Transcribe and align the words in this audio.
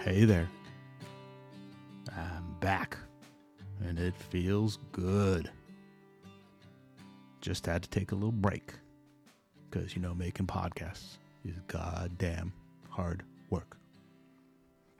Hey 0.00 0.24
there. 0.24 0.48
I'm 2.16 2.56
back, 2.58 2.96
and 3.86 3.98
it 3.98 4.14
feels 4.16 4.78
good. 4.92 5.50
Just 7.42 7.66
had 7.66 7.82
to 7.82 7.90
take 7.90 8.12
a 8.12 8.14
little 8.14 8.32
break 8.32 8.72
because, 9.68 9.94
you 9.94 10.00
know, 10.00 10.14
making 10.14 10.46
podcasts 10.46 11.18
is 11.44 11.60
goddamn 11.66 12.50
hard 12.88 13.24
work. 13.50 13.76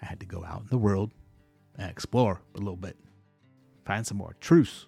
I 0.03 0.05
had 0.05 0.21
to 0.21 0.27
go 0.27 0.45
out 0.45 0.61
in 0.61 0.69
the 0.69 0.77
world 0.77 1.13
and 1.79 1.91
explore 1.91 2.43
a 2.55 2.59
little 2.59 2.77
bit, 2.77 2.99
find 3.87 4.07
some 4.07 4.19
more 4.19 4.37
truths. 4.39 4.87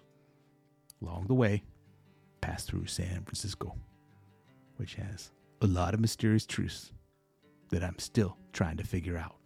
Along 1.01 1.25
the 1.25 1.33
way, 1.33 1.63
pass 2.39 2.65
through 2.65 2.85
San 2.85 3.23
Francisco, 3.23 3.75
which 4.75 4.93
has 4.93 5.31
a 5.63 5.65
lot 5.65 5.95
of 5.95 5.99
mysterious 5.99 6.45
truths 6.45 6.91
that 7.69 7.83
I'm 7.83 7.97
still 7.97 8.37
trying 8.51 8.77
to 8.77 8.83
figure 8.83 9.17
out. 9.17 9.37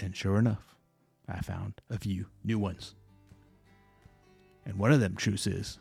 And 0.00 0.14
sure 0.14 0.38
enough, 0.38 0.76
I 1.28 1.40
found 1.40 1.80
a 1.90 1.98
few 1.98 2.26
new 2.44 2.58
ones. 2.58 2.94
And 4.64 4.78
one 4.78 4.92
of 4.92 5.00
them 5.00 5.16
truths 5.16 5.46
is 5.46 5.78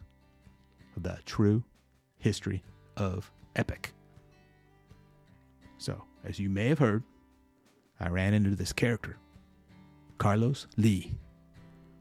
the 0.98 1.20
true 1.26 1.64
history 2.18 2.64
of 2.98 3.32
Epic. 3.56 3.94
So, 5.78 6.04
as 6.23 6.40
you 6.40 6.50
may 6.50 6.70
have 6.70 6.80
heard, 6.80 7.04
I 8.00 8.09
ran 8.09 8.34
into 8.34 8.56
this 8.56 8.73
character, 8.73 9.17
Carlos 10.17 10.67
Lee, 10.78 11.14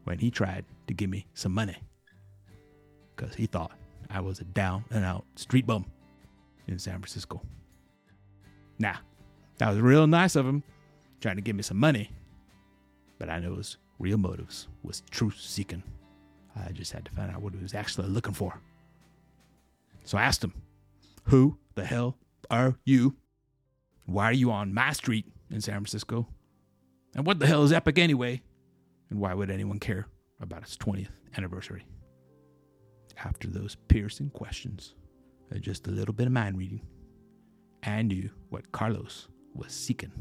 when 0.05 0.19
he 0.19 0.31
tried 0.31 0.65
to 0.87 0.93
give 0.93 1.09
me 1.09 1.27
some 1.33 1.53
money. 1.53 1.77
Because 3.15 3.35
he 3.35 3.45
thought 3.45 3.71
I 4.09 4.21
was 4.21 4.39
a 4.39 4.45
down 4.45 4.85
and 4.91 5.03
out 5.03 5.25
street 5.35 5.65
bum 5.65 5.85
in 6.67 6.79
San 6.79 6.99
Francisco. 6.99 7.41
Nah, 8.79 8.95
that 9.57 9.69
was 9.69 9.79
real 9.79 10.07
nice 10.07 10.35
of 10.35 10.45
him, 10.45 10.63
trying 11.21 11.35
to 11.35 11.41
give 11.41 11.55
me 11.55 11.63
some 11.63 11.77
money. 11.77 12.11
But 13.17 13.29
I 13.29 13.39
knew 13.39 13.55
his 13.55 13.77
real 13.99 14.17
motives 14.17 14.67
was 14.83 15.01
truth 15.11 15.39
seeking. 15.39 15.83
I 16.55 16.71
just 16.71 16.91
had 16.91 17.05
to 17.05 17.11
find 17.11 17.31
out 17.31 17.41
what 17.41 17.53
he 17.53 17.61
was 17.61 17.73
actually 17.73 18.07
looking 18.07 18.33
for. 18.33 18.59
So 20.03 20.17
I 20.17 20.23
asked 20.23 20.43
him, 20.43 20.53
Who 21.25 21.57
the 21.75 21.85
hell 21.85 22.17
are 22.49 22.75
you? 22.85 23.15
Why 24.05 24.25
are 24.25 24.33
you 24.33 24.51
on 24.51 24.73
my 24.73 24.93
street 24.93 25.25
in 25.49 25.61
San 25.61 25.75
Francisco? 25.75 26.27
And 27.15 27.25
what 27.25 27.39
the 27.39 27.47
hell 27.47 27.63
is 27.63 27.73
Epic 27.73 27.97
anyway? 27.97 28.41
And 29.09 29.19
why 29.19 29.33
would 29.33 29.49
anyone 29.49 29.79
care 29.79 30.07
about 30.39 30.63
its 30.63 30.77
20th 30.77 31.09
anniversary? 31.37 31.85
After 33.23 33.47
those 33.47 33.75
piercing 33.87 34.29
questions 34.29 34.93
and 35.49 35.61
just 35.61 35.87
a 35.87 35.91
little 35.91 36.13
bit 36.13 36.27
of 36.27 36.33
mind 36.33 36.57
reading, 36.57 36.81
I 37.83 38.01
knew 38.01 38.29
what 38.49 38.71
Carlos 38.71 39.27
was 39.53 39.71
seeking. 39.71 40.11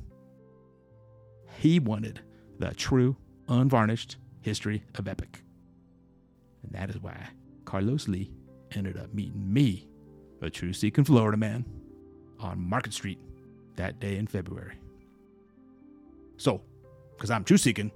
He 1.59 1.79
wanted 1.79 2.21
the 2.59 2.75
true, 2.75 3.17
unvarnished 3.49 4.17
history 4.41 4.85
of 4.97 5.09
Epic. 5.09 5.43
And 6.63 6.73
that 6.73 6.91
is 6.91 7.01
why 7.01 7.29
Carlos 7.65 8.09
Lee 8.09 8.31
ended 8.73 8.97
up 8.97 9.13
meeting 9.15 9.53
me, 9.53 9.89
a 10.43 10.51
true 10.51 10.73
seeking 10.73 11.05
Florida 11.05 11.37
man, 11.37 11.65
on 12.39 12.61
Market 12.61 12.93
Street 12.93 13.19
that 13.77 14.01
day 14.01 14.17
in 14.17 14.27
February. 14.27 14.77
So, 16.37 16.61
because 17.17 17.31
I'm 17.31 17.45
true 17.45 17.57
seeking, 17.57 17.93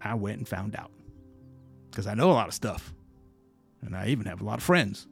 I 0.00 0.14
went 0.14 0.38
and 0.38 0.48
found 0.48 0.76
out. 0.76 0.90
Because 1.90 2.06
I 2.06 2.14
know 2.14 2.30
a 2.30 2.32
lot 2.32 2.48
of 2.48 2.54
stuff. 2.54 2.92
And 3.82 3.96
I 3.96 4.08
even 4.08 4.26
have 4.26 4.40
a 4.40 4.44
lot 4.44 4.58
of 4.58 4.64
friends. 4.64 5.06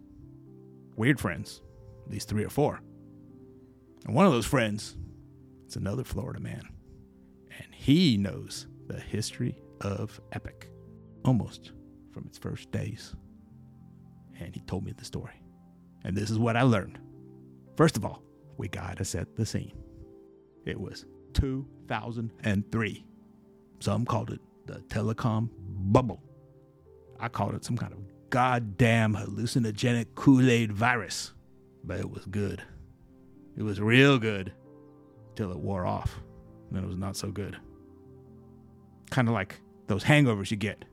Weird 0.96 1.20
friends, 1.20 1.62
at 2.04 2.12
least 2.12 2.28
three 2.28 2.44
or 2.44 2.50
four. 2.50 2.80
And 4.04 4.14
one 4.14 4.26
of 4.26 4.32
those 4.32 4.46
friends 4.46 4.96
is 5.66 5.76
another 5.76 6.04
Florida 6.04 6.40
man. 6.40 6.68
He 7.86 8.16
knows 8.16 8.66
the 8.88 8.98
history 8.98 9.56
of 9.80 10.20
Epic, 10.32 10.68
almost 11.24 11.70
from 12.12 12.26
its 12.26 12.36
first 12.36 12.72
days. 12.72 13.14
And 14.40 14.52
he 14.52 14.60
told 14.62 14.84
me 14.84 14.90
the 14.90 15.04
story. 15.04 15.40
And 16.02 16.16
this 16.16 16.28
is 16.28 16.36
what 16.36 16.56
I 16.56 16.62
learned. 16.62 16.98
First 17.76 17.96
of 17.96 18.04
all, 18.04 18.24
we 18.56 18.66
gotta 18.66 19.04
set 19.04 19.36
the 19.36 19.46
scene. 19.46 19.70
It 20.64 20.80
was 20.80 21.06
2003. 21.34 23.06
Some 23.78 24.04
called 24.04 24.32
it 24.32 24.40
the 24.66 24.80
telecom 24.88 25.48
bubble. 25.56 26.20
I 27.20 27.28
called 27.28 27.54
it 27.54 27.64
some 27.64 27.76
kind 27.76 27.92
of 27.92 28.00
goddamn 28.30 29.14
hallucinogenic 29.14 30.06
Kool 30.16 30.50
Aid 30.50 30.72
virus. 30.72 31.34
But 31.84 32.00
it 32.00 32.10
was 32.10 32.26
good. 32.26 32.64
It 33.56 33.62
was 33.62 33.80
real 33.80 34.18
good 34.18 34.52
till 35.36 35.52
it 35.52 35.58
wore 35.60 35.86
off. 35.86 36.18
And 36.66 36.76
then 36.78 36.82
it 36.82 36.88
was 36.88 36.98
not 36.98 37.16
so 37.16 37.30
good. 37.30 37.56
Kind 39.10 39.28
of 39.28 39.34
like 39.34 39.60
those 39.86 40.04
hangovers 40.04 40.50
you 40.50 40.56
get 40.56 40.84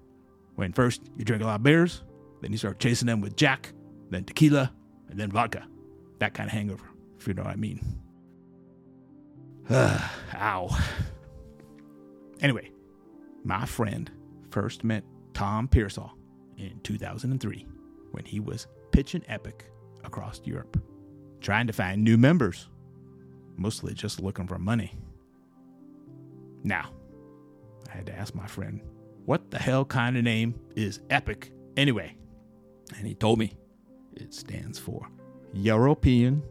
when 0.55 0.71
first 0.71 1.01
you 1.17 1.25
drink 1.25 1.41
a 1.41 1.45
lot 1.45 1.55
of 1.55 1.63
beers, 1.63 2.03
then 2.41 2.51
you 2.51 2.57
start 2.57 2.79
chasing 2.79 3.07
them 3.07 3.21
with 3.21 3.35
Jack, 3.35 3.73
then 4.09 4.23
tequila, 4.23 4.71
and 5.09 5.19
then 5.19 5.31
vodka. 5.31 5.65
That 6.19 6.33
kind 6.33 6.47
of 6.47 6.53
hangover, 6.53 6.85
if 7.19 7.27
you 7.27 7.33
know 7.33 7.43
what 7.43 7.53
I 7.53 7.55
mean. 7.55 7.79
Ow. 9.71 10.77
Anyway, 12.41 12.71
my 13.43 13.65
friend 13.65 14.11
first 14.51 14.83
met 14.83 15.03
Tom 15.33 15.67
Pearsall 15.67 16.11
in 16.57 16.79
2003 16.83 17.65
when 18.11 18.25
he 18.25 18.39
was 18.39 18.67
pitching 18.91 19.23
Epic 19.27 19.65
across 20.03 20.41
Europe, 20.43 20.79
trying 21.41 21.65
to 21.67 21.73
find 21.73 22.03
new 22.03 22.17
members, 22.17 22.69
mostly 23.55 23.93
just 23.93 24.21
looking 24.21 24.47
for 24.47 24.59
money. 24.59 24.93
Now, 26.63 26.91
I 27.93 27.97
had 27.97 28.07
to 28.07 28.17
ask 28.17 28.33
my 28.33 28.47
friend, 28.47 28.81
what 29.25 29.51
the 29.51 29.59
hell 29.59 29.85
kind 29.85 30.17
of 30.17 30.23
name 30.23 30.55
is 30.75 30.99
Epic 31.09 31.51
anyway? 31.77 32.15
And 32.97 33.05
he 33.05 33.13
told 33.13 33.37
me 33.37 33.53
it 34.15 34.33
stands 34.33 34.79
for 34.79 35.07
European 35.53 36.41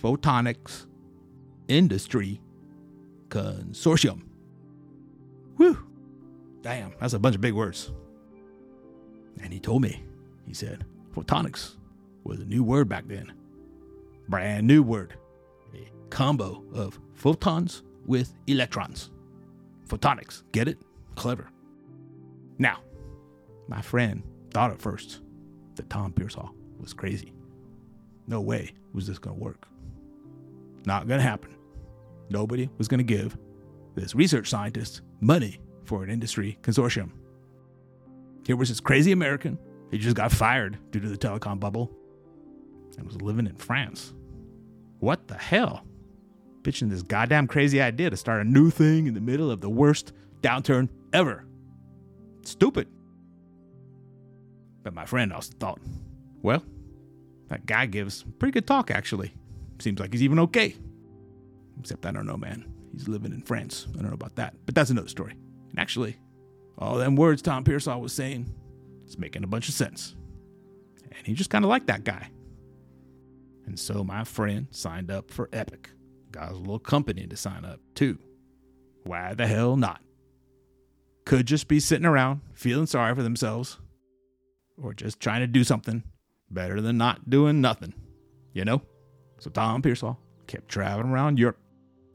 Photonics 0.00 0.86
Industry 1.66 2.40
Consortium. 3.28 4.22
Whew. 5.56 5.84
Damn, 6.62 6.94
that's 7.00 7.14
a 7.14 7.18
bunch 7.18 7.34
of 7.34 7.40
big 7.40 7.54
words. 7.54 7.92
And 9.42 9.52
he 9.52 9.58
told 9.58 9.82
me, 9.82 10.04
he 10.46 10.54
said, 10.54 10.84
photonics 11.14 11.76
was 12.24 12.40
a 12.40 12.44
new 12.44 12.62
word 12.62 12.88
back 12.88 13.08
then. 13.08 13.32
Brand 14.28 14.66
new 14.66 14.82
word. 14.82 15.14
A 15.74 15.90
combo 16.10 16.64
of 16.72 16.98
photons 17.14 17.82
with 18.06 18.34
electrons. 18.46 19.10
Photonics. 19.88 20.42
Get 20.52 20.68
it? 20.68 20.78
Clever. 21.14 21.48
Now, 22.58 22.80
my 23.66 23.80
friend 23.82 24.22
thought 24.50 24.70
at 24.70 24.80
first 24.80 25.20
that 25.76 25.88
Tom 25.90 26.12
Pearsall 26.12 26.54
was 26.80 26.92
crazy. 26.92 27.32
No 28.26 28.40
way 28.40 28.72
was 28.92 29.06
this 29.06 29.18
going 29.18 29.36
to 29.36 29.42
work. 29.42 29.66
Not 30.84 31.08
going 31.08 31.18
to 31.18 31.26
happen. 31.26 31.54
Nobody 32.30 32.68
was 32.78 32.88
going 32.88 32.98
to 32.98 33.04
give 33.04 33.36
this 33.94 34.14
research 34.14 34.48
scientist 34.48 35.00
money 35.20 35.60
for 35.84 36.04
an 36.04 36.10
industry 36.10 36.58
consortium. 36.62 37.10
Here 38.46 38.56
was 38.56 38.68
this 38.68 38.80
crazy 38.80 39.12
American. 39.12 39.58
He 39.90 39.98
just 39.98 40.16
got 40.16 40.32
fired 40.32 40.78
due 40.90 41.00
to 41.00 41.08
the 41.08 41.16
telecom 41.16 41.58
bubble 41.58 41.90
and 42.96 43.06
was 43.06 43.20
living 43.22 43.46
in 43.46 43.56
France. 43.56 44.12
What 44.98 45.28
the 45.28 45.34
hell? 45.34 45.84
Pitching 46.68 46.90
this 46.90 47.00
goddamn 47.00 47.46
crazy 47.46 47.80
idea 47.80 48.10
to 48.10 48.16
start 48.18 48.42
a 48.42 48.44
new 48.44 48.68
thing 48.68 49.06
in 49.06 49.14
the 49.14 49.22
middle 49.22 49.50
of 49.50 49.62
the 49.62 49.70
worst 49.70 50.12
downturn 50.42 50.90
ever. 51.14 51.46
Stupid. 52.42 52.86
But 54.82 54.92
my 54.92 55.06
friend 55.06 55.32
also 55.32 55.54
thought, 55.58 55.80
well, 56.42 56.62
that 57.48 57.64
guy 57.64 57.86
gives 57.86 58.22
pretty 58.38 58.52
good 58.52 58.66
talk, 58.66 58.90
actually. 58.90 59.32
Seems 59.78 59.98
like 59.98 60.12
he's 60.12 60.22
even 60.22 60.38
okay. 60.40 60.76
Except 61.80 62.04
I 62.04 62.10
don't 62.10 62.26
know, 62.26 62.36
man. 62.36 62.70
He's 62.92 63.08
living 63.08 63.32
in 63.32 63.40
France. 63.40 63.86
I 63.94 64.02
don't 64.02 64.08
know 64.08 64.12
about 64.12 64.36
that. 64.36 64.52
But 64.66 64.74
that's 64.74 64.90
another 64.90 65.08
story. 65.08 65.38
And 65.70 65.78
actually, 65.78 66.18
all 66.76 66.98
them 66.98 67.16
words 67.16 67.40
Tom 67.40 67.64
Pearsall 67.64 68.02
was 68.02 68.12
saying 68.12 68.46
is 69.06 69.16
making 69.16 69.42
a 69.42 69.46
bunch 69.46 69.70
of 69.70 69.74
sense. 69.74 70.16
And 71.16 71.26
he 71.26 71.32
just 71.32 71.48
kind 71.48 71.64
of 71.64 71.70
liked 71.70 71.86
that 71.86 72.04
guy. 72.04 72.28
And 73.64 73.78
so 73.78 74.04
my 74.04 74.22
friend 74.24 74.66
signed 74.70 75.10
up 75.10 75.30
for 75.30 75.48
Epic. 75.50 75.92
Got 76.30 76.50
his 76.50 76.58
little 76.58 76.78
company 76.78 77.26
to 77.26 77.36
sign 77.36 77.64
up 77.64 77.80
too. 77.94 78.18
Why 79.04 79.34
the 79.34 79.46
hell 79.46 79.76
not? 79.76 80.00
Could 81.24 81.46
just 81.46 81.68
be 81.68 81.80
sitting 81.80 82.06
around 82.06 82.40
feeling 82.54 82.86
sorry 82.86 83.14
for 83.14 83.22
themselves 83.22 83.78
or 84.80 84.94
just 84.94 85.20
trying 85.20 85.40
to 85.40 85.46
do 85.46 85.64
something 85.64 86.02
better 86.50 86.80
than 86.80 86.96
not 86.96 87.28
doing 87.28 87.60
nothing, 87.60 87.94
you 88.52 88.64
know? 88.64 88.82
So 89.38 89.50
Tom 89.50 89.82
Pearsall 89.82 90.18
kept 90.46 90.68
traveling 90.68 91.10
around 91.10 91.38
Europe, 91.38 91.58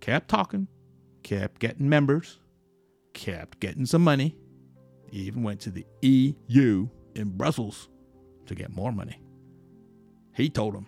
kept 0.01 0.29
talking, 0.29 0.67
kept 1.21 1.59
getting 1.59 1.87
members, 1.89 2.39
kept 3.13 3.59
getting 3.59 3.85
some 3.85 4.03
money, 4.03 4.35
he 5.13 5.19
even 5.19 5.43
went 5.43 5.59
to 5.61 5.69
the 5.69 5.85
EU 6.01 6.87
in 7.13 7.37
Brussels 7.37 7.87
to 8.47 8.55
get 8.55 8.75
more 8.75 8.91
money. 8.91 9.21
He 10.35 10.49
told 10.49 10.73
them 10.73 10.87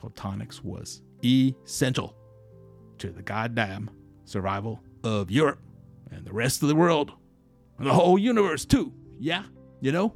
photonics 0.00 0.62
was 0.62 1.02
essential 1.24 2.14
to 2.98 3.10
the 3.10 3.22
goddamn 3.22 3.90
survival 4.24 4.80
of 5.04 5.30
Europe 5.30 5.60
and 6.10 6.24
the 6.24 6.32
rest 6.32 6.62
of 6.62 6.68
the 6.68 6.74
world 6.74 7.12
and 7.78 7.86
the 7.86 7.92
whole 7.92 8.18
universe, 8.18 8.64
too. 8.64 8.92
Yeah, 9.18 9.44
you 9.80 9.92
know? 9.92 10.14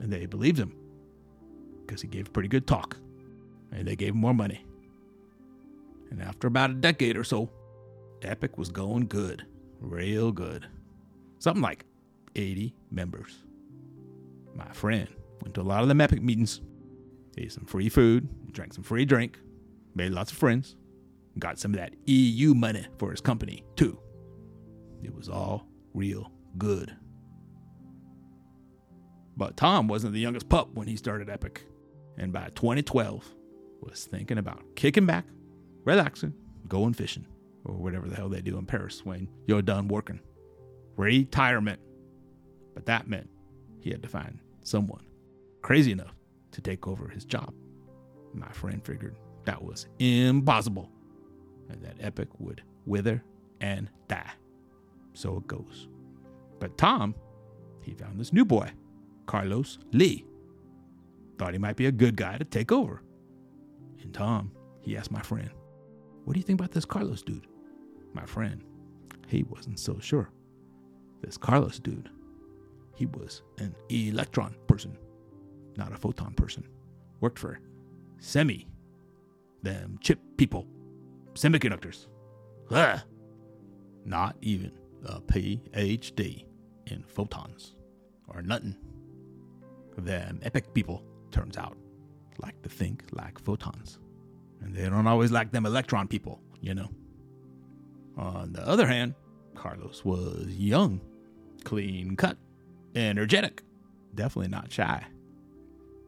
And 0.00 0.12
they 0.12 0.26
believed 0.26 0.58
him 0.58 0.74
because 1.86 2.02
he 2.02 2.08
gave 2.08 2.28
a 2.28 2.30
pretty 2.30 2.48
good 2.48 2.66
talk. 2.66 2.96
And 3.72 3.86
they 3.86 3.96
gave 3.96 4.14
him 4.14 4.20
more 4.20 4.34
money. 4.34 4.64
And 6.10 6.20
after 6.20 6.48
about 6.48 6.70
a 6.70 6.74
decade 6.74 7.16
or 7.16 7.24
so, 7.24 7.48
Epic 8.22 8.58
was 8.58 8.70
going 8.70 9.06
good, 9.06 9.46
real 9.80 10.32
good. 10.32 10.66
Something 11.38 11.62
like 11.62 11.84
80 12.34 12.74
members. 12.90 13.38
My 14.54 14.68
friend 14.72 15.08
went 15.42 15.54
to 15.54 15.60
a 15.60 15.62
lot 15.62 15.82
of 15.82 15.88
them 15.88 16.00
Epic 16.00 16.20
meetings, 16.20 16.60
ate 17.38 17.52
some 17.52 17.64
free 17.64 17.88
food, 17.88 18.28
drank 18.52 18.74
some 18.74 18.82
free 18.82 19.04
drink, 19.04 19.38
made 19.94 20.12
lots 20.12 20.32
of 20.32 20.38
friends, 20.38 20.74
got 21.38 21.58
some 21.58 21.72
of 21.72 21.80
that 21.80 21.94
EU 22.06 22.54
money 22.54 22.86
for 22.98 23.10
his 23.10 23.20
company, 23.20 23.64
too. 23.76 23.98
It 25.02 25.14
was 25.14 25.28
all 25.28 25.66
real 25.94 26.30
good. 26.58 26.94
But 29.36 29.56
Tom 29.56 29.88
wasn't 29.88 30.12
the 30.12 30.20
youngest 30.20 30.48
pup 30.48 30.74
when 30.74 30.86
he 30.86 30.96
started 30.96 31.30
Epic, 31.30 31.64
and 32.18 32.32
by 32.32 32.50
2012 32.54 33.26
was 33.80 34.04
thinking 34.04 34.38
about 34.38 34.62
kicking 34.76 35.06
back, 35.06 35.24
relaxing, 35.84 36.34
going 36.68 36.92
fishing, 36.92 37.26
or 37.64 37.74
whatever 37.74 38.08
the 38.08 38.16
hell 38.16 38.28
they 38.28 38.42
do 38.42 38.58
in 38.58 38.66
Paris 38.66 39.04
when 39.04 39.28
you're 39.46 39.62
done 39.62 39.88
working. 39.88 40.20
Retirement. 40.96 41.80
But 42.74 42.86
that 42.86 43.08
meant 43.08 43.30
he 43.80 43.90
had 43.90 44.02
to 44.02 44.08
find 44.08 44.38
someone 44.62 45.04
crazy 45.62 45.92
enough 45.92 46.14
to 46.52 46.60
take 46.60 46.86
over 46.86 47.08
his 47.08 47.24
job. 47.24 47.54
My 48.34 48.50
friend 48.52 48.84
figured 48.84 49.16
that 49.44 49.62
was 49.62 49.86
impossible 49.98 50.90
and 51.70 51.82
that 51.82 51.96
Epic 52.00 52.28
would 52.38 52.62
wither 52.86 53.22
and 53.60 53.88
die. 54.08 54.32
So 55.12 55.36
it 55.36 55.46
goes. 55.46 55.88
But 56.58 56.76
Tom, 56.78 57.14
he 57.82 57.94
found 57.94 58.20
this 58.20 58.32
new 58.32 58.44
boy, 58.44 58.70
Carlos 59.26 59.78
Lee. 59.92 60.24
Thought 61.38 61.52
he 61.52 61.58
might 61.58 61.76
be 61.76 61.86
a 61.86 61.92
good 61.92 62.16
guy 62.16 62.36
to 62.36 62.44
take 62.44 62.70
over. 62.70 63.02
And 64.02 64.12
Tom, 64.12 64.52
he 64.82 64.96
asked 64.96 65.10
my 65.10 65.22
friend, 65.22 65.50
What 66.24 66.34
do 66.34 66.38
you 66.38 66.44
think 66.44 66.60
about 66.60 66.72
this 66.72 66.84
Carlos 66.84 67.22
dude? 67.22 67.46
My 68.12 68.26
friend, 68.26 68.62
he 69.26 69.42
wasn't 69.44 69.78
so 69.78 69.98
sure. 70.00 70.30
This 71.22 71.36
Carlos 71.36 71.78
dude, 71.78 72.10
he 72.94 73.06
was 73.06 73.42
an 73.58 73.74
electron 73.88 74.54
person, 74.66 74.96
not 75.76 75.92
a 75.92 75.96
photon 75.96 76.34
person. 76.34 76.66
Worked 77.20 77.38
for 77.38 77.60
Semi, 78.18 78.66
them 79.62 79.98
chip 80.00 80.18
people, 80.36 80.66
semiconductors. 81.34 82.06
Ugh. 82.70 83.00
Not 84.04 84.36
even 84.40 84.72
a 85.04 85.20
PhD 85.20 86.44
in 86.86 87.02
photons 87.02 87.74
or 88.28 88.42
nothing. 88.42 88.76
Them 89.96 90.40
epic 90.42 90.72
people, 90.72 91.02
turns 91.30 91.56
out, 91.56 91.76
like 92.38 92.60
to 92.62 92.68
think 92.68 93.04
like 93.12 93.38
photons. 93.38 93.98
And 94.60 94.74
they 94.74 94.88
don't 94.88 95.06
always 95.06 95.30
like 95.30 95.50
them 95.50 95.66
electron 95.66 96.08
people, 96.08 96.40
you 96.60 96.74
know. 96.74 96.88
On 98.16 98.52
the 98.52 98.66
other 98.66 98.86
hand, 98.86 99.14
Carlos 99.54 100.04
was 100.04 100.46
young, 100.48 101.00
clean 101.64 102.16
cut, 102.16 102.36
energetic, 102.94 103.62
definitely 104.14 104.48
not 104.48 104.72
shy. 104.72 105.04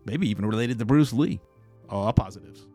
Maybe 0.05 0.29
even 0.29 0.47
related 0.47 0.79
to 0.79 0.85
Bruce 0.85 1.13
Lee. 1.13 1.41
All 1.89 2.13
positives. 2.13 2.67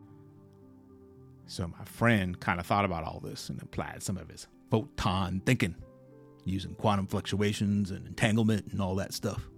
So 1.48 1.66
my 1.66 1.84
friend 1.84 2.38
kind 2.38 2.60
of 2.60 2.66
thought 2.66 2.84
about 2.84 3.04
all 3.04 3.20
this 3.20 3.48
and 3.48 3.60
applied 3.62 4.02
some 4.02 4.18
of 4.18 4.28
his 4.30 4.46
photon 4.70 5.40
thinking, 5.44 5.74
using 6.44 6.74
quantum 6.74 7.06
fluctuations 7.06 7.90
and 7.90 8.06
entanglement 8.06 8.66
and 8.70 8.82
all 8.82 8.94
that 8.96 9.14
stuff. 9.14 9.48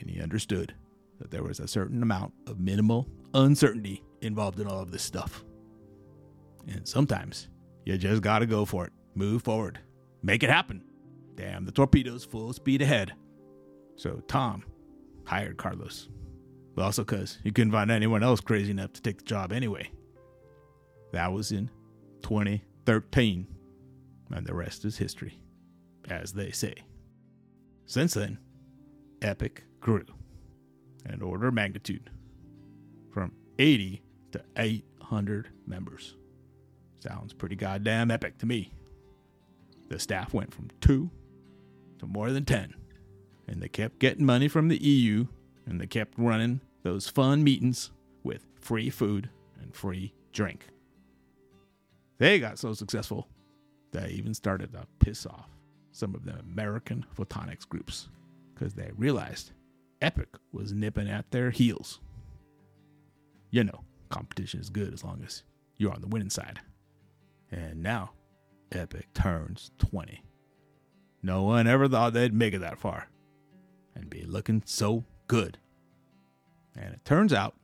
And 0.00 0.10
he 0.10 0.20
understood 0.20 0.74
that 1.20 1.30
there 1.30 1.44
was 1.44 1.60
a 1.60 1.68
certain 1.68 2.02
amount 2.02 2.34
of 2.48 2.58
minimal 2.58 3.08
uncertainty 3.34 4.02
involved 4.20 4.58
in 4.58 4.66
all 4.66 4.80
of 4.80 4.90
this 4.90 5.04
stuff. 5.04 5.44
And 6.66 6.86
sometimes 6.88 7.48
you 7.84 7.96
just 7.96 8.22
gotta 8.22 8.46
go 8.46 8.64
for 8.64 8.84
it, 8.84 8.92
move 9.14 9.42
forward, 9.42 9.78
make 10.24 10.42
it 10.42 10.50
happen. 10.50 10.82
Damn 11.36 11.64
the 11.64 11.72
torpedoes 11.72 12.24
full 12.24 12.52
speed 12.52 12.82
ahead. 12.82 13.12
So 13.94 14.22
Tom 14.26 14.64
hired 15.24 15.56
Carlos. 15.56 16.08
Also, 16.76 17.04
because 17.04 17.38
he 17.44 17.52
couldn't 17.52 17.70
find 17.70 17.92
anyone 17.92 18.24
else 18.24 18.40
crazy 18.40 18.72
enough 18.72 18.92
to 18.94 19.02
take 19.02 19.18
the 19.18 19.24
job 19.24 19.52
anyway. 19.52 19.88
That 21.14 21.32
was 21.32 21.52
in 21.52 21.70
2013, 22.22 23.46
and 24.32 24.44
the 24.44 24.52
rest 24.52 24.84
is 24.84 24.98
history, 24.98 25.38
as 26.10 26.32
they 26.32 26.50
say. 26.50 26.74
Since 27.86 28.14
then, 28.14 28.36
Epic 29.22 29.62
grew 29.78 30.04
an 31.06 31.22
order 31.22 31.46
of 31.46 31.54
magnitude 31.54 32.10
from 33.12 33.30
80 33.60 34.02
to 34.32 34.42
800 34.56 35.50
members. 35.68 36.16
Sounds 36.98 37.32
pretty 37.32 37.54
goddamn 37.54 38.10
epic 38.10 38.38
to 38.38 38.46
me. 38.46 38.72
The 39.88 40.00
staff 40.00 40.34
went 40.34 40.52
from 40.52 40.70
two 40.80 41.12
to 42.00 42.08
more 42.08 42.32
than 42.32 42.44
10, 42.44 42.74
and 43.46 43.62
they 43.62 43.68
kept 43.68 44.00
getting 44.00 44.26
money 44.26 44.48
from 44.48 44.66
the 44.66 44.82
EU, 44.82 45.28
and 45.64 45.80
they 45.80 45.86
kept 45.86 46.18
running 46.18 46.60
those 46.82 47.06
fun 47.08 47.44
meetings 47.44 47.92
with 48.24 48.48
free 48.60 48.90
food 48.90 49.30
and 49.62 49.76
free 49.76 50.12
drink. 50.32 50.70
They 52.24 52.38
got 52.38 52.58
so 52.58 52.72
successful 52.72 53.28
they 53.92 54.08
even 54.08 54.32
started 54.32 54.72
to 54.72 54.86
piss 54.98 55.26
off 55.26 55.50
some 55.92 56.14
of 56.14 56.24
the 56.24 56.32
American 56.38 57.04
photonics 57.14 57.68
groups 57.68 58.08
because 58.54 58.72
they 58.72 58.92
realized 58.96 59.52
Epic 60.00 60.30
was 60.50 60.72
nipping 60.72 61.10
at 61.10 61.30
their 61.30 61.50
heels. 61.50 62.00
You 63.50 63.64
know, 63.64 63.84
competition 64.08 64.58
is 64.58 64.70
good 64.70 64.94
as 64.94 65.04
long 65.04 65.22
as 65.22 65.42
you're 65.76 65.92
on 65.92 66.00
the 66.00 66.06
winning 66.06 66.30
side. 66.30 66.60
And 67.52 67.82
now, 67.82 68.12
Epic 68.72 69.12
turns 69.12 69.70
20. 69.76 70.22
No 71.22 71.42
one 71.42 71.66
ever 71.66 71.88
thought 71.88 72.14
they'd 72.14 72.32
make 72.32 72.54
it 72.54 72.60
that 72.60 72.78
far 72.78 73.06
and 73.94 74.08
be 74.08 74.24
looking 74.24 74.62
so 74.64 75.04
good. 75.26 75.58
And 76.74 76.94
it 76.94 77.04
turns 77.04 77.34
out 77.34 77.54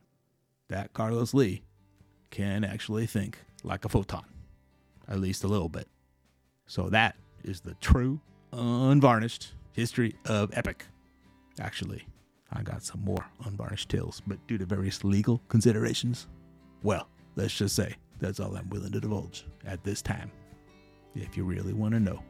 that 0.69 0.93
Carlos 0.93 1.33
Lee 1.33 1.63
can 2.29 2.63
actually 2.63 3.07
think 3.07 3.39
like 3.63 3.85
a 3.85 3.89
photon 3.89 4.25
at 5.07 5.19
least 5.19 5.43
a 5.43 5.47
little 5.47 5.69
bit. 5.69 5.87
So 6.65 6.89
that 6.89 7.15
is 7.43 7.61
the 7.61 7.75
true, 7.75 8.21
unvarnished 8.53 9.53
history 9.73 10.15
of 10.25 10.51
Epic. 10.53 10.85
Actually, 11.59 12.07
I 12.53 12.61
got 12.63 12.83
some 12.83 13.03
more 13.03 13.25
unvarnished 13.45 13.89
tales, 13.89 14.21
but 14.25 14.45
due 14.47 14.57
to 14.57 14.65
various 14.65 15.03
legal 15.03 15.41
considerations, 15.47 16.27
well, 16.83 17.07
let's 17.35 17.57
just 17.57 17.75
say 17.75 17.95
that's 18.19 18.39
all 18.39 18.55
I'm 18.55 18.69
willing 18.69 18.91
to 18.91 18.99
divulge 18.99 19.45
at 19.65 19.83
this 19.83 20.01
time. 20.01 20.31
If 21.15 21.35
you 21.35 21.43
really 21.43 21.73
want 21.73 21.93
to 21.93 21.99
know, 21.99 22.21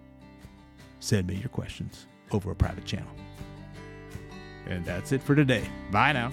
send 0.99 1.27
me 1.27 1.35
your 1.35 1.49
questions 1.49 2.07
over 2.31 2.51
a 2.51 2.55
private 2.55 2.85
channel. 2.85 3.11
And 4.67 4.85
that's 4.85 5.11
it 5.11 5.21
for 5.21 5.35
today. 5.35 5.63
Bye 5.91 6.13
now. 6.13 6.31